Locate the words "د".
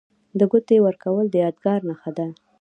0.39-0.41, 1.31-1.35